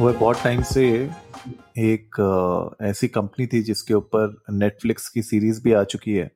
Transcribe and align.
वो 0.00 0.12
बहुत 0.12 0.36
टाइम 0.44 0.62
से 0.62 1.10
एक 1.78 2.78
ऐसी 2.82 3.08
कंपनी 3.08 3.46
थी 3.46 3.62
जिसके 3.62 3.94
ऊपर 3.94 4.42
नेटफ्लिक्स 4.50 5.08
की 5.08 5.22
सीरीज़ 5.22 5.62
भी 5.62 5.72
आ 5.72 5.84
चुकी 5.84 6.14
है। 6.14 6.30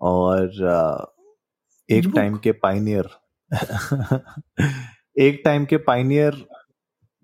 और 0.00 0.50
एक 1.90 2.12
टाइम 2.16 2.36
के 2.36 2.52
पाइनियर 2.52 3.08
एक 5.18 5.42
टाइम 5.44 5.64
के 5.64 5.76
पाइनियर 5.76 6.46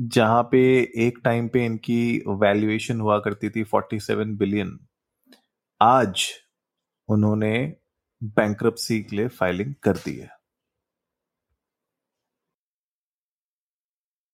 जहाँ 0.01 0.43
पे 0.43 0.81
एक 0.97 1.19
टाइम 1.25 1.49
पे 1.49 1.67
इनकी 1.67 2.23
वैल्यूएशन 2.29 3.01
हुआ 3.01 3.19
करती 3.19 3.51
थी 3.51 3.65
47 3.65 4.37
बिलियन 4.39 4.79
आज 5.83 6.29
उन्होंने 7.09 7.77
बैंक्रप्सी 8.25 9.03
के 9.03 9.17
लिए 9.17 9.29
फाइलिंग 9.29 9.75
कर 9.83 9.97
दी 9.97 10.17
है। 10.17 10.36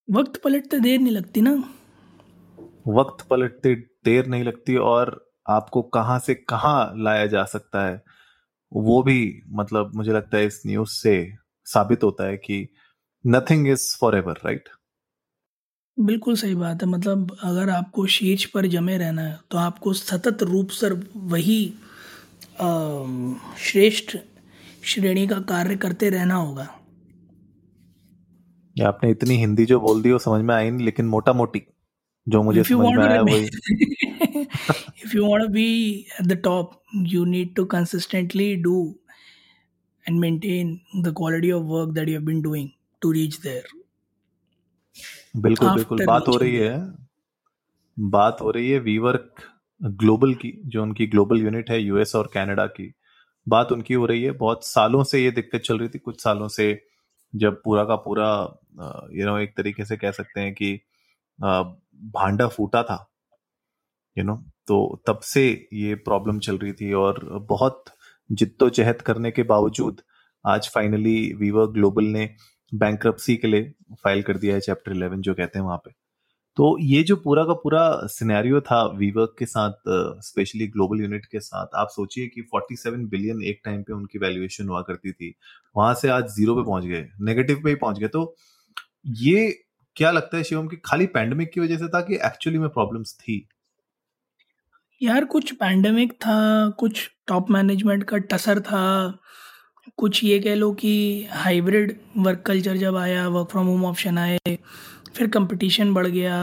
वक्त 0.08 0.36
पलटते 0.36 0.80
देर 0.80 1.00
नहीं 1.00 1.12
लगती 1.12 1.40
ना। 1.40 1.52
वक्त 2.88 3.26
पलटते 3.30 3.74
देर 4.04 4.26
नहीं 4.26 4.44
लगती 4.44 4.76
और 4.76 5.32
आपको 5.48 5.82
कहाँ 5.82 6.18
से 6.18 6.34
कहाँ 6.34 6.92
लाया 6.96 7.26
जा 7.26 7.44
सकता 7.44 7.86
है 7.86 8.02
वो 8.72 9.02
भी 9.02 9.42
मतलब 9.50 9.92
मुझे 9.94 10.12
लगता 10.12 10.36
है 10.36 10.46
इस 10.46 10.62
न्यूज़ 10.66 10.90
से 10.90 11.14
साबित 11.66 12.04
होता 12.04 12.26
है 12.26 12.36
कि 12.36 12.68
nothing 13.26 13.68
is 13.68 13.96
for 14.00 14.16
ever 14.16 14.40
right 14.44 14.68
बिल्कुल 15.98 16.36
सही 16.36 16.54
बात 16.54 16.82
है 16.82 16.88
मतलब 16.88 17.36
अगर 17.42 17.70
आपको 17.70 18.06
शीर्ष 18.06 18.44
पर 18.44 18.66
जमे 18.66 18.96
रहना 18.98 19.22
है 19.22 19.38
तो 19.50 19.58
आपको 19.58 19.92
सतत 19.92 20.42
रूप 20.42 20.68
से 20.68 20.90
वही 21.16 21.74
श्रेष्ठ 23.64 24.16
श्रेणी 24.84 25.26
का 25.26 25.40
कार्य 25.40 25.76
करते 25.76 26.10
रहना 26.10 26.34
होगा। 26.34 26.68
आपने 28.76 29.10
इतनी 29.10 29.36
हिंदी 29.36 29.64
जो 29.66 29.80
बोल 29.80 30.02
दी 30.02 30.12
वो 30.12 30.18
समझ 30.18 30.44
में 30.44 30.54
आई 30.54 30.70
नहीं 30.70 30.84
लेकिन 30.84 31.06
मोटा 31.06 31.32
मोटी 31.32 31.62
जो 32.26 32.42
मुझे 32.42 32.62
समझ 32.64 32.96
में 32.96 33.04
आया 33.04 33.20
वही। 33.20 33.44
If 35.04 35.16
you 35.16 35.26
want 35.26 35.42
to 35.42 35.48
be 35.48 35.66
at 36.20 36.26
the 36.26 36.32
top 36.44 36.82
you 36.94 37.24
need 37.24 37.54
to 37.54 37.64
consistently 37.64 38.54
do 38.56 38.98
and 40.08 40.18
maintain 40.20 40.74
the 40.96 41.14
quality 41.16 41.50
of 41.50 41.62
work 41.62 41.94
that 41.94 42.08
you 42.08 42.14
have 42.14 42.24
been 42.24 42.42
doing 42.42 42.68
to 43.02 43.12
reach 43.12 43.38
there 43.40 43.64
बिल्कुल 45.36 45.74
बिल्कुल 45.74 46.04
बात 46.06 46.28
हो 46.28 46.36
रही 46.36 46.56
है। 46.56 46.76
बात 47.98 48.40
हो 48.40 48.50
रही 48.50 48.70
है 48.70 48.78
वीवर्क 48.78 49.42
ग्लोबल 49.80 50.34
की 50.34 50.52
जो 50.66 50.82
उनकी 50.82 51.06
ग्लोबल 51.06 51.40
यूनिट 51.40 51.70
है 51.70 51.80
यूएस 51.82 52.14
और 52.16 52.30
कैनेडा 52.34 52.66
की। 52.66 52.92
बात 53.48 53.72
उनकी 53.72 53.94
हो 53.94 54.06
रही 54.06 54.22
है 54.22 54.30
बहुत 54.30 54.64
सालों 54.64 55.04
से 55.04 55.22
ये 55.24 55.30
दिक्कत 55.30 55.60
चल 55.60 55.78
रही 55.78 55.88
थी 55.88 55.98
कुछ 55.98 56.22
सालों 56.22 56.48
से 56.48 56.66
जब 57.34 57.60
पूरा 57.64 57.84
का 57.84 57.96
पूरा 57.96 58.28
यू 59.12 59.26
नो 59.26 59.38
एक 59.38 59.56
तरीके 59.56 59.84
से 59.84 59.96
कह 59.96 60.10
सकते 60.10 60.40
हैं 60.40 60.54
कि 60.54 60.74
भांडा 62.14 62.46
फूटा 62.48 62.82
था 62.82 62.98
यू 64.16 64.24
नो 64.24 64.36
तो 64.66 65.02
तब 65.06 65.20
से 65.20 65.68
ये 65.72 65.94
प्रॉब्लम 65.94 66.38
चल 66.38 66.58
रही 66.58 66.72
थी 66.72 66.92
और 66.92 67.20
बहुत 67.48 67.84
जिद्दोजहद 68.30 69.02
करने 69.02 69.30
के 69.30 69.42
बावजूद 69.42 70.00
आज 70.46 70.68
फाइनली 70.68 71.32
वीवर 71.34 71.66
ग्लोबल 71.66 72.04
ने 72.04 72.34
बैंक 72.72 73.06
के 73.06 73.46
लिए 73.46 73.72
फ़ाइल 74.04 74.22
कर 74.22 74.36
दिया 74.36 74.54
है 74.54 74.60
चैप्टर 74.60 74.92
11 74.94 75.20
जो 75.20 75.34
कहते 75.34 75.58
हैं 75.58 75.66
वहाँ 75.66 75.76
पे। 75.76 75.90
तो 76.56 76.76
ये 76.80 77.02
जो 77.02 77.16
पूरा 77.16 77.44
का 77.44 77.52
पूरा 77.52 77.82
सिनेरियो 78.06 78.60
था 78.60 78.82
वीवर्क 78.96 79.34
के 79.38 79.46
साथ 79.46 79.72
स्पेशली 80.22 80.66
ग्लोबल 80.66 81.00
यूनिट 81.00 81.26
के 81.26 81.40
साथ, 81.40 81.66
आप 81.74 81.88
सोचिए 81.88 82.26
कि 82.26 82.42
47 82.54 83.08
बिलियन 83.10 83.42
एक 83.42 83.60
टाइम 83.64 83.82
पे 83.82 83.92
उनकी 83.92 84.18
वैल्यूएशन 84.18 84.68
हुआ 84.68 84.80
करती 84.82 85.12
थी, 85.12 85.34
वहाँ 85.76 85.94
से 85.94 86.08
आज 86.08 86.26
ज़ीरो 86.28 86.54
पे 86.56 86.62
पहुँच 86.62 86.84
गए 86.84 87.08
नेगेटिव 87.20 87.60
पे 87.64 87.70
ही 87.70 87.76
पहुँच 87.76 87.98
गए 87.98 88.08
तो 88.08 88.24
ये 89.04 89.50
क्या 89.96 90.10
लगता 90.10 90.36
है 90.36 90.44
शिवम 90.44 90.68
कि 90.68 90.76
खाली 90.84 91.06
पैंडमिक 91.06 91.50
की 91.52 91.60
वजह 91.60 91.76
से 91.76 91.88
था 91.88 92.00
कि 92.00 92.14
एक्चुअली 92.14 92.58
में 92.58 92.68
प्रॉब्लम्स 92.68 93.14
थी? 93.14 93.46
यार, 95.00 95.24
कुछ 95.24 95.52
पैंडेमिक 95.52 96.12
था, 96.12 96.68
कुछ 96.70 97.08
टॉप 97.26 97.50
मैनेजमेंट 97.50 98.04
का 98.04 98.18
टसर 98.18 98.60
था, 98.60 99.18
कुछ 99.96 100.22
ये 100.24 100.38
कह 100.38 100.54
लो 100.54 100.72
कि 100.72 101.26
हाइब्रिड 101.30 101.96
वर्क 102.16 102.42
कल्चर 102.46 102.76
जब 102.76 102.96
आया 102.96 103.26
वर्क 103.28 103.48
फ्रॉम 103.50 103.66
होम 103.66 103.84
ऑप्शन 103.84 104.18
आए, 104.18 104.38
फिर 105.16 105.28
कंपटीशन 105.28 105.94
बढ़ 105.94 106.06
गया 106.06 106.36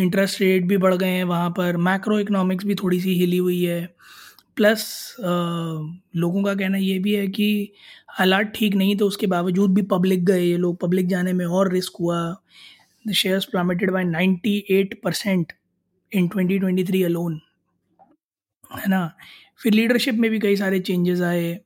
इंटरेस्ट 0.00 0.40
रेट 0.40 0.64
भी 0.64 0.76
बढ़ 0.76 0.94
गए 0.94 1.08
हैं 1.08 1.24
वहाँ 1.24 1.50
पर 1.50 1.76
मैक्रो 1.78 2.18
इकोनॉमिक्स 2.18 2.64
भी 2.64 2.74
थोड़ी 2.74 3.00
सी 3.00 3.14
हिली 3.14 3.36
हुई 3.36 3.62
है। 3.64 3.82
प्लस 4.58 5.16
लोगों 5.20 6.42
का 6.44 6.54
कहना 6.54 6.78
ये 6.78 6.98
भी 6.98 7.14
है 7.14 7.26
कि 7.28 7.72
हालात 8.10 8.52
ठीक 8.56 8.74
नहीं 8.74 8.96
तो 8.96 9.06
उसके 9.06 9.26
बावजूद 9.26 9.74
भी 9.74 9.82
पब्लिक 9.90 10.24
गए 10.24 10.42
ये 10.42 10.56
लोग। 10.56 10.78
पब्लिक 10.80 11.08
जाने 11.08 11.32
में 11.32 11.44
और 11.46 11.72
रिस्क 11.72 11.92
हुआ। 12.00 12.20
The 13.04 13.12
shares 13.12 13.44
plummeted 13.44 13.90
by 13.90 14.04
98 14.04 14.94
percent 15.04 15.52
in 16.12 16.28
2023 16.28 17.04
alone 17.04 17.40
है 18.70 18.88
ना? 18.88 19.10
फिर 19.62 19.72
लीडरशिप 19.72 20.14
में 20.14 20.30
भी 20.30 20.38
कई 20.40 20.56
सारे 20.56 20.80
चेंजेस 20.80 21.20
आए। 21.22 21.58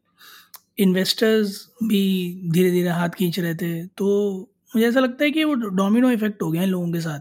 इन्वेस्टर्स 0.79 1.57
भी 1.85 2.03
धीरे 2.53 2.71
धीरे 2.71 2.89
हाथ 2.89 3.09
खींच 3.09 3.39
रहे 3.41 3.55
थे। 3.55 3.85
तो 3.89 4.07
मुझे 4.75 4.87
ऐसा 4.89 5.01
लगता 5.01 5.25
है 5.25 5.31
कि 5.31 5.45
वो 5.45 5.55
डोमिनो 5.55 6.11
इफ़ेक्ट 6.11 6.43
हो 6.43 6.51
गया 6.51 6.63
है 6.63 6.69
लोगों 6.69 6.93
के 6.93 7.01
साथ। 7.01 7.21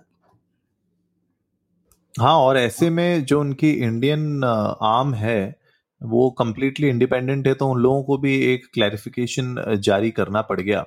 हाँ 2.16 2.36
और 2.36 2.58
ऐसे 2.58 2.90
में 2.90 3.26
जो 3.26 3.40
उनकी 3.40 3.72
इंडियन 3.72 4.44
आर्म 4.44 5.14
है 5.14 5.61
वो 6.02 6.30
कम्प्लीटली 6.40 6.88
इंडिपेंडेंट 6.90 7.48
है 7.48 7.54
तो 7.54 7.68
उन 7.70 7.82
लोगों 7.82 8.04
को 8.04 8.18
भी 8.18 8.36
एक 8.46 8.66
क्लैरिफिकेशन 8.74 9.56
जारी 9.80 10.12
करना 10.12 10.42
पड़ 10.42 10.60
गया 10.62 10.82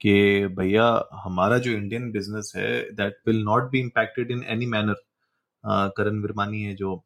कि 0.00 0.46
भैया, 0.58 0.86
हमारा 1.24 1.58
जो 1.58 1.72
इंडियन 1.72 2.10
बिज़नेस 2.12 2.52
है 2.56 2.80
that 2.94 3.16
will 3.28 3.42
not 3.44 3.70
be 3.70 3.80
impacted 3.80 4.30
in 4.30 4.44
any 4.50 4.66
manner 4.66 5.02
Karan 5.96 6.20
Virmani 6.22 6.62
है 6.62 6.74
जो 6.76 7.02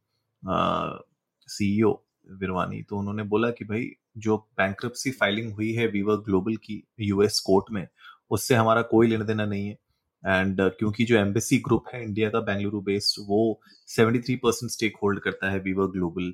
सीईओ 1.48 1.92
विरवानी 2.40 2.82
तो 2.82 2.98
उन्होंने 2.98 3.22
बोला 3.24 3.50
कि 3.50 3.64
भाई, 3.64 3.90
जो 4.18 4.36
बैंक्रप्सी 4.58 5.10
फाइलिंग 5.12 5.52
हुई 5.54 5.72
है 5.74 5.86
वीवर 5.88 6.16
ग्लोबल 6.26 6.56
की 6.64 6.82
यूएस 7.02 7.38
कोर्ट 7.46 7.72
में, 7.72 7.86
उससे 8.30 8.54
हमारा 8.54 8.82
कोई 8.92 9.06
लेना 9.08 9.24
देना 9.24 9.44
नहीं 9.46 9.68
है। 9.68 9.76
एंड 10.24 10.60
uh, 10.60 10.70
क्योंकि 10.78 11.04
जो 11.04 11.16
एम्बेसी 11.16 11.58
ग्रुप 11.58 11.84
है 11.94 12.02
इंडिया 12.04 12.30
का 12.30 12.40
बेंगलुरु 12.40 12.80
बेस्ड 12.80 13.24
वो 13.28 13.60
73 13.88 14.36
परसेंट 14.42 14.70
स्टेक 14.70 14.96
होल्ड 15.02 15.20
करता 15.20 15.50
है 15.50 15.58
वीवर 15.60 15.86
ग्लोबल 15.86 16.32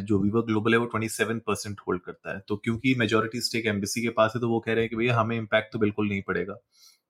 जो 0.00 0.18
वीवर 0.18 0.42
ग्लोबल 0.42 0.72
है 0.72 0.78
वो 0.78 0.88
27 0.94 1.40
परसेंट 1.46 1.80
होल्ड 1.88 2.02
करता 2.02 2.34
है. 2.34 2.40
तो 2.48 2.56
क्योंकि 2.56 2.94
मेजोरिटी 2.98 3.40
स्टेक 3.40 3.66
एम्बेसी 3.66 4.02
के 4.02 4.08
पास 4.08 4.32
है 4.34 4.40
तो 4.40 4.48
वो 4.48 4.60
कह 4.60 4.72
रहे 4.72 4.82
हैं 4.82 4.90
कि 4.90 4.96
भैया 4.96 5.16
हमें 5.16 5.36
इम्पैक्ट 5.36 5.72
तो 5.72 5.78
बिल्कुल 5.78 6.08
नहीं 6.08 6.22
पड़ेगा. 6.22 6.56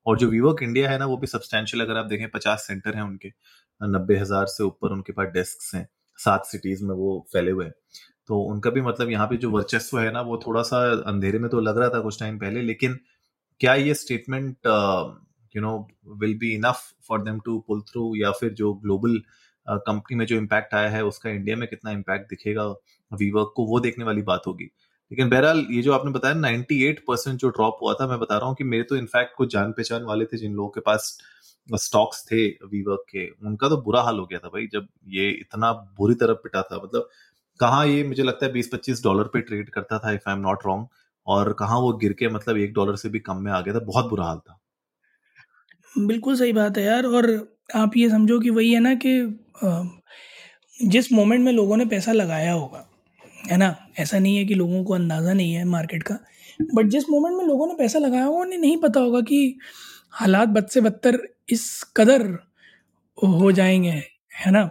और 0.06 0.18
जो 0.18 0.28
वीवर्क 0.28 0.62
इंडिया 0.62 0.90
है 0.90 0.98
ना 0.98 1.06
वो 1.06 1.16
भी 1.16 1.26
सब्सटैंशियल 1.26 1.84
अगर 1.84 1.96
आप 1.96 2.06
देखें 2.06 2.28
पचास 2.30 2.66
सेंटर 2.66 2.96
हैं 2.96 3.02
उनके. 3.02 3.28
नब्बे 3.80 4.16
हज़ार 4.16 4.46
से 4.46 4.64
ऊपर 4.64 4.92
उनके 4.92 5.12
पास 5.12 5.28
डेस्क 5.28 5.74
हैं. 5.74 5.88
सात 6.18 6.46
सिटीज़ 6.46 6.84
में 6.84 6.94
वो 6.94 7.26
फैले 7.32 7.50
हुए 7.50 7.64
हैं. 7.64 7.72
तो 8.28 8.40
उनका 8.42 8.70
भी 8.70 8.80
मतलब 8.80 9.10
यहाँ 9.10 9.26
पे 9.26 9.36
जो 9.36 9.50
वर्चस्व 9.50 9.98
है 9.98 10.10
ना 10.12 10.20
वो 10.20 10.40
थोड़ा 10.46 10.62
सा 10.62 10.78
अंधेरे 11.06 11.38
में 11.38 11.50
तो 11.50 11.60
लग 11.60 11.78
रहा 11.78 11.88
था 11.88 12.00
कुछ 12.00 12.18
टाइम 12.20 12.38
पहले 12.38 12.62
लेकिन 12.62 12.98
क्या 13.60 13.74
ये 13.74 13.94
statement 13.94 14.56
you 15.58 15.62
know 15.62 15.76
will 16.16 16.38
be 16.38 16.54
enough 16.54 16.82
for 17.08 17.22
them 17.22 17.40
to 17.44 17.58
pull 17.68 17.82
through 17.90 18.14
या 18.16 18.30
फिर 18.40 18.52
जो 18.54 18.72
ग्लोबल 18.82 19.20
कंपनी 19.66 20.16
में 20.16 20.24
जो 20.26 20.36
इम्पैक्ट 20.36 20.74
आया 20.74 20.88
है, 20.90 21.04
उसका 21.04 21.30
इंडिया 21.30 21.56
में 21.56 21.68
कितना 21.68 21.90
इम्पैक्ट 21.92 22.28
दिखेगा 22.30 22.66
वीवर्क 23.12 23.52
को 23.56 23.64
वो 23.66 23.80
देखने 23.80 24.04
वाली 24.04 24.22
बात 24.22 24.46
होगी। 24.46 24.64
लेकिन 25.10 25.28
बहरहाल, 25.30 25.58
ये 25.70 25.82
जो 25.82 25.92
आपने 25.92 26.10
बताया 26.12 26.34
98 26.36 26.98
परसेंट 27.08 27.38
जो 27.40 27.48
ड्रॉप 27.48 27.78
हुआ 27.82 27.92
था, 27.94 28.06
मैं 28.06 28.18
बता 28.20 28.36
रहा 28.38 28.46
हूँ 28.48 28.56
कि 28.56 28.64
मेरे 28.64 28.82
तो 28.84 28.96
इनफैक्ट 28.96 29.34
कुछ 29.36 29.52
जान 29.52 29.72
पहचान 29.72 30.02
वाले 30.04 30.24
थे, 30.24 30.36
जिन 30.38 30.54
लोगों 30.54 30.68
के 30.70 30.80
पास 30.80 31.18
स्टॉक्स 31.68 32.24
थे 32.26 32.46
वीवर्क 32.66 33.04
के, 33.10 33.28
उनका 33.46 33.68
तो 33.68 33.76
बुरा 33.82 34.02
हाल 34.02 34.18
हो 34.18 34.26
गया 34.26 34.38
था 34.38 34.48
भाई, 34.48 34.66
जब 34.72 34.86
ये 35.08 35.28
इतना 35.30 35.72
बुरी 35.98 36.14
तरह 36.14 36.34
पिटा 36.44 36.62
था। 36.62 36.76
मतलब 36.84 37.08
कहाँ 37.60 37.86
ये, 37.86 38.02
मुझे 38.04 38.22
लगता 38.22 38.46
है 38.46 38.52
बीस 38.52 38.70
पच्चीस 38.72 39.02
डॉलर 39.04 39.28
पे 39.32 39.40
ट्रेड 39.40 39.70
करता 39.70 39.98
था 39.98 40.12
if 40.12 40.28
I 40.28 40.34
am 40.34 40.40
not 40.40 40.66
wrong 40.66 40.86
और 41.26 41.52
कहाँ 41.58 41.78
वो 41.80 41.92
गिर 41.98 42.12
के 42.18 42.28
मतलब 42.30 42.56
एक 42.58 42.72
डॉलर 42.74 42.96
से 42.96 43.08
भी 43.08 43.18
कम 43.20 43.42
में 43.42 43.52
आ 43.52 43.60
गया 43.60 43.74
था, 43.74 43.80
बहुत 43.80 44.08
बुरा 44.10 44.24
हाल 44.24 44.38
था। 44.38 44.57
बिल्कुल 45.98 46.36
सही 46.38 46.52
बात 46.52 46.78
है 46.78 46.84
यार, 46.84 47.06
और 47.06 47.26
आप 47.74 47.96
ये 47.96 48.08
समझो 48.10 48.38
कि 48.40 48.50
वही 48.50 48.72
है 48.72 48.80
ना 48.80 48.94
कि 48.96 49.12
जिस 50.78 51.12
मोमेंट 51.12 51.44
में 51.44 51.52
लोगों 51.52 51.76
ने 51.76 51.84
पैसा 51.86 52.12
लगाया 52.12 52.52
होगा, 52.52 52.86
है 53.50 53.56
ना? 53.56 53.76
ऐसा 53.98 54.18
नहीं 54.18 54.36
है 54.38 54.44
कि 54.44 54.54
लोगों 54.54 54.82
को 54.84 54.94
अंदाज़ा 54.94 55.32
नहीं 55.32 55.52
है 55.54 55.64
मार्केट 55.66 56.02
का 56.04 56.18
बट 56.74 56.86
जिस 56.90 57.08
मोमेंट 57.10 57.36
में 57.36 57.44
लोगों 57.46 57.66
ने 57.66 57.74
पैसा 57.74 57.98
लगाया 57.98 58.24
होगा, 58.24 58.38
उन्हें 58.40 58.58
नहीं 58.60 58.76
पता 58.78 59.00
होगा 59.00 59.20
कि 59.22 59.58
हालात 60.12 60.48
बद 60.50 60.66
से 60.68 60.80
बदतर 60.80 61.18
इस 61.50 61.82
कदर 61.96 62.26
हो 63.18 63.52
जाएँगे, 63.52 63.90
है 64.38 64.50
ना? 64.52 64.70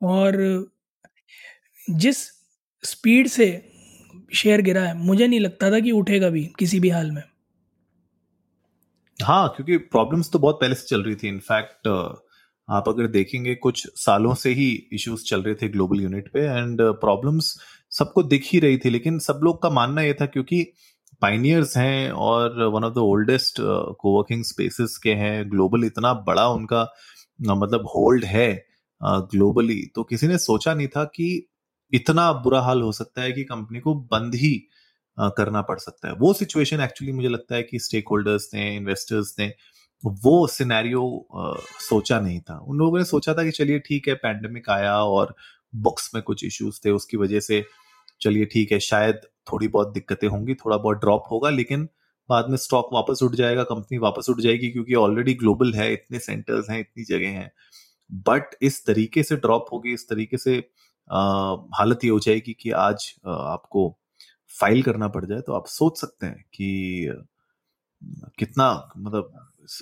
और 0.00 0.36
जिस 1.88 2.18
स्पीड 2.84 3.28
से 3.28 3.46
शेयर 4.34 4.60
गिरा 4.62 4.82
है, 4.82 4.94
मुझे 4.98 5.26
नहीं 5.26 5.40
लगता 5.40 5.70
था 5.70 5.80
कि 5.80 5.90
उठेगा 5.92 6.28
भी 6.30 6.44
किसी 6.58 6.80
भी 6.80 6.88
हाल 6.90 7.10
में। 7.12 7.22
हाँ 9.18 9.48
क्योंकि 9.56 9.76
प्रॉब्लम्स 9.92 10.30
तो 10.32 10.38
बहुत 10.38 10.58
पहले 10.60 10.74
से 10.74 10.86
चल 10.88 11.02
रही 11.02 11.14
थी। 11.16 11.28
इनफैक्ट 11.28 11.88
आप 12.68 12.88
अगर 12.88 13.06
देखेंगे, 13.06 13.54
कुछ 13.54 13.86
सालों 13.96 14.34
से 14.34 14.50
ही 14.54 14.68
इश्यूज़ 14.92 15.24
चल 15.24 15.42
रहे 15.42 15.54
थे 15.54 15.68
ग्लोबल 15.68 16.00
यूनिट 16.00 16.28
पे 16.32 16.40
एंड 16.40 16.80
प्रॉब्लम्स 17.00 17.54
सबको 17.92 18.22
दिख 18.22 18.48
ही 18.52 18.60
रही 18.60 18.78
थी। 18.78 18.90
लेकिन 18.90 19.18
सब 19.18 19.40
लोग 19.44 19.62
का 19.62 19.70
मानना 19.70 20.02
यह 20.02 20.14
था 20.20 20.26
क्योंकि 20.26 20.62
पाइनियर्स 21.22 21.76
हैं 21.76 22.10
और 22.12 22.62
one 22.64 22.84
of 22.84 22.94
the 22.94 22.98
oldest 22.98 23.56
coworking 24.00 24.44
spaces 24.44 24.96
के 25.02 25.12
हैं। 25.14 25.50
ग्लोबल 25.50 25.84
इतना 25.84 26.12
बड़ा 26.26 26.48
उनका 26.48 26.82
मतलब 27.40 27.86
होल्ड 27.86 28.24
है 28.24 28.50
ग्लोबली 29.00 29.82
तो 29.94 30.02
किसी 30.04 30.26
ने 30.26 30.38
सोचा 30.38 30.74
नहीं 30.74 30.88
था 30.88 31.04
कि 31.04 31.48
इतना 31.92 32.32
बुरा 32.44 32.60
हाल 32.60 32.82
हो 32.82 32.92
सकता 32.92 33.22
है 33.22 33.32
कि 33.32 33.44
कंपनी 33.44 33.80
को 33.80 33.94
बंद 34.12 34.34
ही 34.34 34.54
करना 35.20 35.62
पड़ 35.62 35.78
सकता 35.78 36.08
है। 36.08 36.14
वो 36.14 36.32
सिचुएशन 36.32 36.80
एक्चुअली 36.80 37.12
मुझे 37.12 37.28
लगता 37.28 37.54
है 37.54 37.62
कि 37.62 37.78
स्टेक 37.78 38.08
होल्डर्स 38.10 38.48
ने 38.54 38.76
इन्वेस्टर्स 38.76 39.34
ने 39.38 39.52
वो 40.04 40.46
सिनेरियो 40.46 41.28
सोचा 41.80 42.20
नहीं 42.20 42.40
था। 42.40 42.58
उन 42.58 42.78
लोगों 42.78 42.98
ने 42.98 43.04
सोचा 43.04 43.34
था 43.34 43.44
कि 43.44 43.50
चलिए 43.50 43.78
ठीक 43.78 44.08
है 44.08 44.14
पैंडमिक 44.14 44.70
आया 44.70 44.96
और 44.96 45.34
बुक्स 45.74 46.10
में 46.14 46.22
कुछ 46.22 46.44
इश्यूज़ 46.44 46.80
थे 46.84 46.90
उसकी 46.90 47.16
वजह 47.16 47.40
से 47.40 47.64
चलिए 48.20 48.44
ठीक 48.44 48.72
है 48.72 48.78
शायद 48.80 49.20
थोड़ी 49.52 49.68
बहुत 49.68 49.92
दिक्कतें 49.92 50.28
होंगी 50.28 50.54
थोड़ा 50.54 50.76
बहुत 50.76 50.96
ड्रॉप 50.96 51.24
होगा 51.30 51.50
लेकिन 51.50 51.88
बाद 52.28 52.48
में 52.50 52.56
स्टॉक 52.56 52.88
वापस 52.92 53.20
उठ 53.22 53.34
जाएगा 53.34 53.62
कंपनी 53.64 53.98
वापस 53.98 54.26
उठ 54.30 54.40
जाएगी 54.40 54.70
क्योंकि 54.70 54.94
ऑलरेडी 54.94 55.34
ग्लोबल 55.34 55.74
है 55.74 55.92
इतने 55.92 56.18
सेंटर्स 56.18 56.70
हैं 56.70 56.80
इतनी 56.80 57.04
जगह 57.04 57.28
हैं। 57.28 57.50
बट 58.12 58.56
इस 58.62 58.86
तरीके 58.86 59.22
से 59.22 59.36
ड्रॉप 59.36 59.66
होगी 59.72 59.92
इस 59.92 60.08
तरीके 60.08 60.38
से 60.38 60.58
आ, 61.10 61.20
हालत 61.74 62.04
ये 62.04 62.10
हो 62.10 62.18
जाएगी 62.18 62.56
कि 62.60 62.70
आज 62.70 63.14
आ, 63.26 63.32
आपको 63.32 63.98
फ़ाइल 64.50 64.82
करना 64.82 65.08
पड़ 65.08 65.24
जाए 65.24 65.40
तो 65.40 65.52
आप 65.52 65.66
सोच 65.66 66.00
सकते 66.00 66.26
हैं 66.26 66.44
कि 66.54 67.14
कितना 68.38 68.68
मतलब 68.98 69.32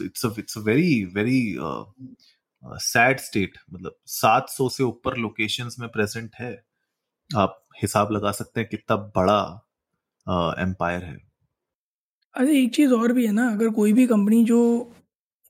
it's 0.04 0.24
it's 0.38 0.58
a 0.58 0.60
very 0.60 1.04
very 1.04 1.56
sad 2.64 3.20
state 3.20 3.58
मतलब 3.72 3.96
700 4.06 4.68
से 4.68 4.84
ऊपर 4.84 5.16
लोकेशंस 5.16 5.76
में 5.80 5.88
प्रेजेंट 5.88 6.34
है। 6.40 6.52
आप 7.30 7.62
हिसाब 7.82 8.12
लगा 8.12 8.32
सकते 8.32 8.60
हैं 8.60 8.68
कितना 8.70 8.96
बड़ा 8.96 9.40
एम्पायर 10.58 11.04
है। 11.04 11.16
अरे, 12.34 12.62
एक 12.62 12.74
चीज़ 12.74 12.92
और 12.92 13.12
भी 13.12 13.26
है 13.26 13.32
ना, 13.32 13.48
अगर 13.50 13.68
कोई 13.70 13.92
भी 13.92 14.06
कंपनी 14.06 14.44
जो 14.44 14.60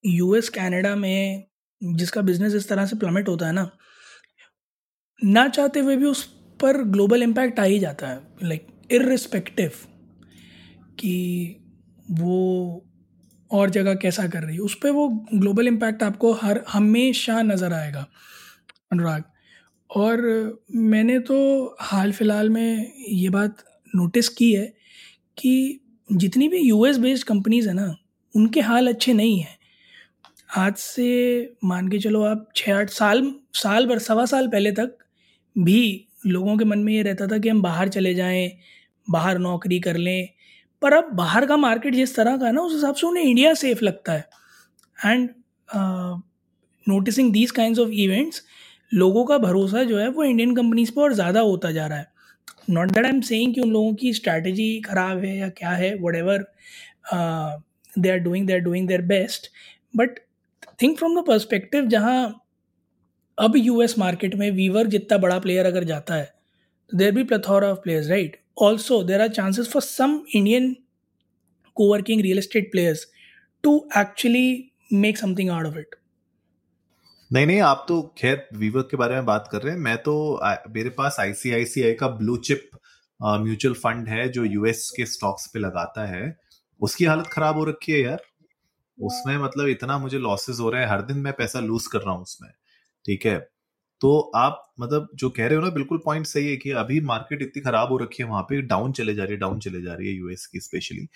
यूएस, 0.05 0.49
कनाडा 0.49 0.97
में, 0.97 1.45
जिसका 1.83 2.23
बिज़नेस 2.23 2.55
इस 2.55 2.69
तरह 2.69 2.87
से 2.87 2.97
प्लमेट 2.97 3.29
होता 3.29 3.47
है 3.47 3.53
ना 3.53 3.71
ना 5.25 5.49
चाहते 5.49 5.81
हुए 5.81 5.97
भी 5.97 6.05
उस 6.05 6.25
पर 6.61 6.83
ग्लोबल 6.85 7.23
इम्पैक्ट 7.23 7.61
आ 7.61 7.63
ही 7.63 7.79
जाता 7.79 8.09
है। 8.09 8.21
लाइक 8.43 8.67
इरिस्पेक्टिव 8.93 9.71
कि 10.99 11.57
वो 12.11 12.85
और 13.51 13.71
जगह 13.71 13.95
कैसा 13.95 14.27
कर 14.27 14.43
रही 14.43 14.55
है। 14.57 14.61
उस 14.61 14.75
पर 14.75 14.91
वो 14.91 15.09
ग्लोबल 15.35 15.69
इम्पैक्ट 15.69 16.03
आपको 16.03 16.33
हर, 16.33 16.63
हमेशा 16.69 17.43
नज़र 17.43 17.73
आएगा, 17.73 18.07
अनुराग। 18.93 19.25
और 19.91 20.21
मैंने 20.75 21.19
तो 21.19 21.77
हाल 21.81 22.13
फ़िलहाल 22.13 22.51
में 22.51 22.93
ये 23.09 23.29
बात 23.31 23.65
नोटिस 23.97 24.29
की 24.29 24.53
है 24.53 24.67
कि 25.39 25.81
जितनी 26.09 26.49
भी 26.49 26.59
यूएस 26.59 26.99
बेस्ड 26.99 27.27
कंपनीज़ 27.27 27.69
हैं 27.69 27.75
ना, 27.75 27.95
उनके 28.35 28.61
हाल 28.61 28.89
अच्छे 28.89 29.13
नहीं 29.13 29.39
हैं। 29.41 29.57
आज 30.57 30.75
से 30.77 31.57
मान 31.65 31.89
के 31.89 31.99
चलो 31.99 32.23
आप 32.23 32.49
छः 32.57 32.79
आठ 32.79 32.91
साल 32.91 33.33
साल 33.55 33.87
भर, 33.87 33.99
सवा 33.99 34.25
साल 34.27 34.49
पहले 34.49 34.73
तक 34.73 34.97
भी 35.57 36.06
लोगों 36.27 36.57
के 36.59 36.65
मन 36.65 36.79
में 36.79 36.93
ये 36.93 37.03
रहता 37.03 37.27
था 37.27 37.39
कि 37.39 37.49
हम 37.49 37.63
बाहर 37.63 37.89
चले 37.89 38.15
जाएँ, 38.15 38.51
बाहर 39.09 39.39
नौकरी 39.39 39.79
कर 39.81 39.97
लें। 39.97 40.29
पर 40.83 40.93
अब 40.93 41.09
बाहर 41.15 41.47
का 41.47 41.57
मार्केट 41.57 41.95
जिस 41.95 42.15
तरह 42.17 42.37
का 42.37 42.47
है 42.47 42.53
ना, 42.53 42.61
उस 42.61 42.73
हिसाब 42.75 42.95
से 42.95 43.07
उन्हें 43.07 43.25
इंडिया 43.25 43.55
सेफ़ 43.55 43.85
लगता 43.85 44.13
है। 44.13 44.29
And 44.97 45.29
noticing 46.87 47.33
these 47.33 47.51
kind 47.51 47.79
of 47.79 47.91
events 47.91 48.43
लोगों 48.95 49.25
का 49.27 49.39
भरोसा 49.39 49.83
जो 49.85 49.99
है 49.99 50.09
वो 50.09 50.25
इंडियन 50.25 50.55
कंपनीज़ 50.57 50.93
पर 50.93 51.03
और 51.03 51.13
ज़्यादा 51.15 51.41
होता 51.43 51.71
जा 51.73 51.87
रहा 51.87 51.99
है। 51.99 52.15
Not 52.71 52.91
that 52.91 53.05
I 53.05 53.11
am 53.11 53.21
saying 53.21 53.55
कि 53.55 53.61
उन 53.61 53.71
लोगों 53.71 53.95
की 53.95 54.13
स्ट्रैटेजी 54.13 54.81
ख़राब 54.81 55.25
है 55.25 55.37
या 55.37 55.49
क्या 55.59 55.71
है 55.71 55.95
whatever 56.17 56.47
they 57.93 58.11
are 58.11 58.19
doing 58.19 58.47
they 58.47 58.53
are 58.53 58.61
doing 58.61 58.89
their 58.89 59.03
best 59.05 59.51
but 59.97 60.19
think 60.83 60.99
from 60.99 61.21
the 61.21 61.25
perspective 61.27 61.87
जहाँ 61.87 62.46
अब 63.39 63.57
यूएस 63.57 63.99
मार्केट 63.99 64.35
में 64.35 64.51
वीवर 64.51 64.87
जितना 64.87 65.19
बड़ा 65.19 65.39
प्लेयर 65.39 65.67
अगर 65.67 65.85
जाता 65.85 66.15
है 66.15 66.25
तो 66.93 66.97
there 66.97 67.13
be 67.13 67.25
plethora 67.25 67.65
of 67.65 67.79
players 67.79 68.09
right 68.09 68.41
also 68.63 69.03
there 69.03 69.21
are 69.21 69.29
chances 69.29 69.69
for 69.73 69.83
some 69.83 70.21
Indian 70.35 70.75
coworking 71.93 72.23
real 72.23 72.39
estate 72.39 72.71
players 72.73 73.07
to 73.65 73.77
actually 73.99 74.73
make 74.93 75.19
something 75.19 75.51
out 75.51 75.67
of 75.67 75.79
it 75.79 75.95
नहीं 77.31 77.47
नहीं, 77.47 77.61
आप 77.61 77.85
तो 77.89 78.01
खैर 78.19 78.49
वीवर 78.55 78.83
के 78.83 78.97
बारे 78.97 79.15
में 79.15 79.25
बात 79.27 79.49
कर 79.53 79.63
रहे 79.63 79.73
हैं। 79.75 79.81
मैं 79.81 79.97
तो 79.99 80.41
मेरे 80.71 80.91
पास 80.91 81.17
आईसीआईसीआई 81.21 81.93
का 81.93 82.09
ब्लू 82.09 82.37
चिप 82.37 82.69
म्यूचुअल 83.21 83.75
फंड 83.75 84.09
है 84.09 84.29
जो 84.29 84.45
यूएस 84.45 84.91
के 84.97 85.07
स्टॉक्स 85.07 85.47
पे 85.47 85.59
लगाता 85.59 86.05
है। 86.07 86.37
उसकी 86.81 87.05
हालत 87.05 87.27
खराब 87.27 87.57
हो 87.57 87.65
रखी 87.65 87.93
है 87.93 88.01
यार। 88.01 88.23
उसमें 88.99 89.37
मतलब 89.39 89.69
इतना 89.69 89.99
मुझे 89.99 90.19
लॉसेस 90.19 90.61
हो 90.61 90.71
रहे 90.71 90.83
हैं। 90.83 90.89
हर 90.91 91.03
दिन 91.03 91.19
मैं 91.19 91.33
पैसा 91.33 91.61
लूज 91.61 91.87
कर 91.87 91.99
रहा 91.99 92.15
हूँ 92.15 92.23
उसमें। 92.23 92.51
ठीक 93.07 93.27
है? 93.27 93.39
तो 94.01 94.19
आप 94.37 94.63
मतलब 94.81 95.09
जो 95.17 95.31
कह 95.31 95.47
रहे 95.47 95.57
हो 95.57 95.63
ना, 95.65 95.71
बिल्कुल 95.71 95.99
पॉइंट 96.05 96.27
सही 96.27 96.49
है 96.49 96.57
कि 96.59 96.71
अभी 96.75 97.01
मार्केट 97.03 97.43
इतनी 97.43 97.63
खराब 97.63 97.89
हो 97.91 97.97
रखी 97.99 98.23
है 98.23 98.29
वहाँ 98.29 98.43
पे 98.51 98.61
डाउन 98.65 98.93
चले 98.93 99.15
जा 99.15 99.25
रही 99.25 99.33
है 99.35 99.39
डाउन 99.41 99.61
चले 99.61 99.83
जा 99.83 99.95
रही 99.95 100.09
है 100.09 100.15
यूएस 100.15 100.47
की 100.47 100.61
स्पेशली 100.61 101.07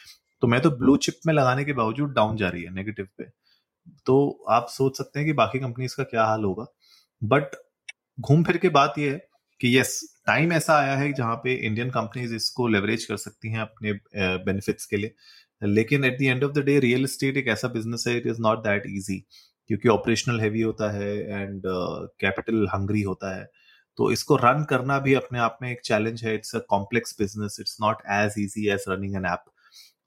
तो 0.43 0.47
मैं 0.49 0.61
तो 0.63 0.71
ब्लू 0.73 0.97
चिप 0.99 1.19
में 1.27 1.35
लगाने 1.35 1.65
के 1.65 1.73
बावजूद 1.75 2.13
डाउन 2.15 2.37
जा 2.37 2.49
रही 2.51 2.63
है 2.65 2.75
नेगेटिव 2.75 3.09
पे। 3.19 3.25
तो 4.07 4.47
आप 4.51 4.69
सोच 4.71 4.99
सकते 4.99 5.19
हैं 5.21 5.27
कि 5.27 5.33
बाकी 5.35 5.59
कंपनीज़ 5.61 5.97
का 5.97 6.05
क्या 6.05 6.25
हाल 6.27 6.45
होगा। 6.45 6.67
बट 7.23 7.57
घूम 8.19 8.45
फिर 8.45 8.57
के 8.59 8.69
बात 8.71 8.95
यह 8.99 9.13
है 9.13 9.19
कि 9.61 9.79
यस 9.79 10.01
टाइम 10.27 10.53
ऐसा 10.53 10.79
आया 10.79 10.97
है 10.97 11.13
जहाँ 11.15 11.37
पे 11.45 11.55
इंडियन 11.67 11.91
कंपनीज़ 11.91 12.35
इसको 12.35 12.69
लेवरेज 12.69 13.05
कर 13.07 13.17
सकती 13.19 13.53
हैं 13.53 13.61
अपने 13.61 13.93
बेनिफिट्स 14.47 14.87
के 14.87 14.97
लिए। 14.97 15.15
लेकिन 15.63 16.05
at 16.05 16.19
the 16.19 16.23
end 16.25 16.45
of 16.45 16.53
the 16.53 16.65
day 16.67 16.79
real 16.81 17.05
estate 17.05 17.37
एक 17.39 17.49
ऐसा 17.49 17.69
बिज़नेस 17.71 18.05
है 18.09 18.17
it 18.19 18.27
is 18.27 18.41
not 18.43 18.59
that 18.65 18.87
easy 18.89 19.25
क्योंकि 19.71 19.89
ऑपरेशनल 19.89 20.41
हैवी 20.41 20.61
होता 20.61 20.91
है 20.93 21.11
एंड 21.33 21.63
कैपिटल 22.21 22.67
हंग्री 22.73 23.03
होता 23.03 23.35
है 23.37 23.49
तो 23.99 24.11
इसको 24.13 24.37
रन 24.37 24.65
करना 24.71 24.99
भी 24.99 25.15
अपने 25.15 25.39
आप 25.39 25.59
में 25.63 25.71
एक 25.71 25.81
चैलेंज 25.85 26.23
है। 26.25 26.35
It's 26.35 26.55
a 26.57 26.59
complex 26.71 27.15
business, 27.19 27.57
it's 27.61 27.77
not 27.83 28.03
as 28.11 28.35
easy 28.39 28.69
as 28.73 28.85
running 28.89 29.15
an 29.17 29.27
app. 29.27 29.45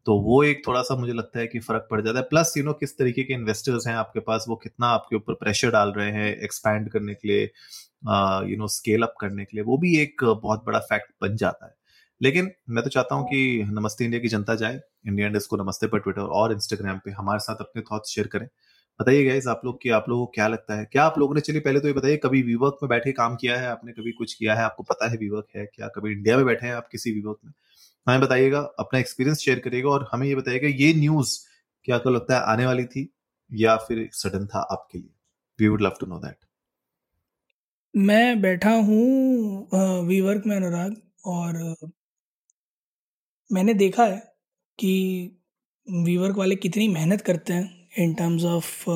तो 0.06 0.18
वो 0.22 0.44
एक 0.44 0.62
थोड़ा 0.68 0.82
सा 0.82 0.96
मुझे 0.96 1.14
लगता 1.14 1.40
है 1.40 1.48
कि 1.48 1.60
फ़र्क 1.60 1.88
पड़ 1.92 2.02
जाता 2.02 2.20
है। 2.20 2.26
प्लस, 2.30 2.54
यू 2.58 2.64
नो, 2.64 2.74
किस 2.74 2.98
तरीके 2.98 3.24
के 3.24 3.34
इन्वेस्टर्स 3.34 3.88
हैं 3.88 3.96
आपके 3.96 4.20
पास, 4.22 4.46
वो 4.50 4.56
कितना 4.64 4.88
आपके 4.90 5.16
ऊपर 5.16 5.34
प्रेशर 5.34 5.72
डाल 5.72 5.92
रहे 5.92 6.12
हैं 6.12 6.36
एक्सपैंड 6.38 6.90
करने 6.92 7.14
के 7.14 7.28
लिए 7.28 7.44
यू 8.52 8.58
नो, 8.58 8.68
स्केल 8.70 9.04
अप 9.04 9.16
करने 9.22 9.46
के 9.46 9.58
लिए, 9.58 9.64
वो 9.64 9.78
भी 9.78 9.96
एक 10.00 10.24
बहुत 10.24 10.64
बड़ा 10.66 10.80
फैक्ट 10.82 11.12
बन 11.22 11.36
जाता 11.38 11.66
है। 11.66 11.74
लेकिन 12.22 12.52
मैं 12.70 12.84
तो 12.84 12.90
चाहता 12.90 13.16
हूँ 13.16 13.26
कि 13.28 13.64
नमस्ते 13.70 14.06
इंडिया 14.06 14.22
की 14.22 14.28
जनता 14.28 14.56
जाए, 14.56 14.80
इंडिया 15.08 15.28
इंडस्ट 15.28 15.50
को 15.50 15.58
नमस्ते 15.58 15.88
पर 15.88 16.00
ट्विटर 16.00 16.22
और 16.22 16.54
इंस्टाग्राम 16.54 17.00
पे 17.06 17.12
हमारे 17.12 17.40
साथ 17.40 17.62
अपने 17.62 17.82
थॉट्स 17.92 18.14
शेयर 18.16 18.28
करें। 18.28 18.48
बताइए 19.00 19.24
गाइज़ 19.26 19.48
आप 19.50 19.62
लोग 19.66 19.82
कि, 19.82 19.90
आप 19.90 20.06
लोगों 20.10 20.26
को 20.26 20.32
क्या 20.36 20.48
लगता 20.48 20.76
है? 20.76 20.86
क्या 20.86 21.04
आप 21.04 21.18
लोगों 21.20 21.36
ने, 21.36 21.42
चलिए 21.42 21.62
पहले 21.62 21.80
तो 21.80 21.88
ये 21.88 21.94
बताइए, 21.94 22.18
कभी 22.18 22.42
वीवर्क 22.44 22.78
में 22.84 22.90
बैठे 22.90 23.12
काम 23.12 23.36
किया 23.36 23.58
है 23.60 23.68
आपने? 23.68 23.92
कभी 23.92 24.12
कुछ 24.12 24.34
किया 24.34 24.56
है? 24.56 24.64
आपको 24.64 24.84
पता 24.84 25.10
है 25.12 25.18
वीवर्क 25.18 25.48
है 25.56 25.66
क्या? 25.66 25.88
कभी 25.88 26.12
इंडिया 26.12 26.38
में 26.38 26.46
बैठे 26.46 26.68
हैं 26.68 26.74
आप 26.74 26.88
किसी 26.92 27.12
वीवर्क 27.12 27.40
में? 27.46 27.54
हमें 28.08 28.22
बताइएगा, 28.22 28.60
अपना 28.80 29.00
एक्सपीरियंस 29.00 29.40
शेयर 29.40 29.60
करिएगा 29.60 29.90
और 29.90 30.08
हमें 30.12 30.28
ये 30.28 30.36
बताइएगा, 30.36 30.68
ये 30.68 30.94
न्यूज़ 30.94 31.38
क्या 31.86 31.96
आपको 31.96 32.10
लगता 32.10 32.36
है 32.36 32.42
आने 32.52 32.66
वाली 32.66 32.86
थी 32.86 33.10
या 33.52 33.76
फिर 33.78 34.10
सडन 34.14 34.46
था 34.48 34.60
आपके 34.72 34.98
लिए? 34.98 35.10
We 35.60 35.68
would 35.68 35.82
love 35.82 35.96
to 36.00 36.06
know 36.06 36.20
that 36.20 36.38
मैं 37.94 38.42
बैठा 38.42 38.72
हूँ 38.72 40.06
वीवर्क 40.08 40.44
में, 40.48 40.56
अनुराग, 40.56 40.96
और 41.26 41.76
मैंने 43.50 43.74
देखा 43.74 44.06
है 44.06 44.18
कि 44.80 44.94
वीवर्क 45.88 46.38
वाले 46.38 46.56
कितनी 46.56 46.88
मेहनत 46.88 47.22
करते 47.22 47.54
हैं। 47.54 47.83
In 47.94 48.14
terms 48.14 48.44
of 48.46 48.90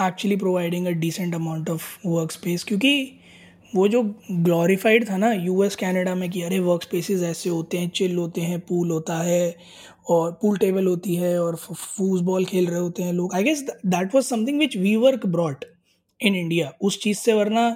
actually 0.00 0.36
providing 0.36 0.86
a 0.86 0.90
decent 1.00 1.34
amount 1.34 1.70
of 1.70 1.84
work 2.06 2.32
space 2.32 2.64
क्योंकि 2.64 2.92
वो 3.74 3.86
जो 3.88 4.02
ग्लोरीफाइड 4.30 5.08
था 5.10 5.16
ना 5.16 5.32
यूएस 5.32 5.76
कनाडा 5.76 6.14
में 6.14 6.28
कि 6.30 6.42
अरे 6.42 6.58
वर्क 6.60 6.82
स्पेसिस 6.82 7.22
ऐसे 7.22 7.50
होते 7.50 7.78
हैं 7.78 7.88
चिल 7.96 8.16
होते 8.16 8.40
हैं 8.40 8.58
पूल 8.68 8.90
होता 8.90 9.16
है 9.22 9.54
और 10.10 10.32
पूल 10.42 10.56
टेबल 10.58 10.86
होती 10.86 11.14
है 11.16 11.38
और 11.42 11.56
फूसबॉल 11.56 12.44
खेल 12.44 12.66
रहे 12.66 12.80
होते 12.80 13.02
हैं 13.02 13.12
लोग। 13.12 13.34
I 13.34 13.42
guess 13.42 13.62
that 13.86 14.14
was 14.14 14.24
something 14.24 14.58
which 14.58 14.76
WeWork 14.96 15.26
brought 15.28 15.64
in 16.20 16.36
India 16.36 16.72
उस 16.82 17.00
चीज़ 17.02 17.18
से 17.18 17.32
वरना 17.32 17.68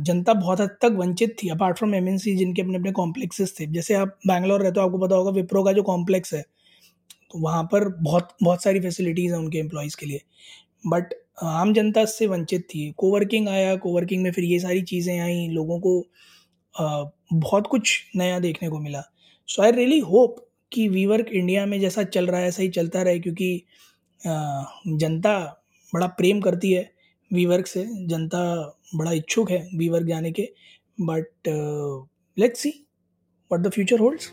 जनता 0.00 0.32
बहुत 0.34 0.60
हद 0.60 0.76
तक 0.82 0.92
वंचित 0.96 1.36
थी 1.42 1.48
अपार्ट 1.50 1.78
फ्रॉम 1.78 1.94
एम 1.94 2.16
जिनके 2.18 2.62
अपने 2.62 2.78
अपने 2.78 2.92
कॉम्प्लेक्सेस 2.92 3.54
थे। 3.60 3.66
जैसे 3.68 3.94
आप 3.94 4.18
बैंगलोर 4.26 4.62
रहते 4.62 4.80
हो, 4.80 4.86
आपको 4.86 4.98
पता 4.98 5.16
होगा 5.16 5.30
विप्रो 5.32 5.62
का 5.64 5.72
जो 5.72 5.82
कॉम्प्लेक्स 5.84 6.34
है 6.34 6.44
वहाँ 7.36 7.62
पर 7.64 7.88
बहुत 8.02 8.28
बहुत 8.42 8.62
सारी 8.62 8.80
फैसिलिटीज़ 8.80 9.32
हैं 9.32 9.38
उनके 9.38 9.58
एम्प्लॉयज़ 9.58 9.96
के 9.96 10.06
लिए। 10.06 10.20
बट 10.86 11.14
आम 11.42 11.72
जनता 11.74 12.04
से 12.04 12.26
वंचित 12.26 12.62
थी। 12.64 12.90
कोवर्किंग 12.98 13.48
आया 13.48 13.74
कोवर्किंग 13.76 14.22
में 14.22 14.30
फिर 14.32 14.44
ये 14.44 14.58
सारी 14.58 14.82
चीज़ें 14.82 15.18
आई, 15.18 15.46
लोगों 15.48 15.78
को 15.80 16.00
बहुत 17.34 17.66
कुछ 17.66 18.02
नया 18.16 18.38
देखने 18.40 18.68
को 18.68 18.78
मिला। 18.80 19.02
सो 19.48 19.62
आई 19.62 19.72
रियली 19.72 19.98
होप 20.00 20.36
कि 20.72 20.88
वीवर्क 20.88 21.28
इंडिया 21.30 21.64
में 21.66 21.78
जैसा 21.80 22.02
चल 22.04 22.26
रहा 22.26 22.40
है, 22.40 22.48
ऐसा 22.48 22.62
ही 22.62 22.68
चलता 22.70 23.02
रहे 23.02 23.18
क्योंकि 23.18 23.62
जनता 24.22 25.38
बड़ा 25.92 26.06
प्रेम 26.08 26.40
करती 26.40 26.72
है 26.72 26.90
वीवर्क 27.30 27.66
से। 27.66 27.84
जनता 28.06 28.42
बड़ा 28.94 29.12
इच्छुक 29.12 29.50
है 29.50 29.68
वीवर्क 29.76 30.06
जाने 30.06 30.32
के। 30.32 30.48
But 31.00 31.48
let's 32.36 32.60
see 32.60 32.70
what 33.50 33.60
the 33.60 33.70
future 33.72 34.00
holds 34.00 34.32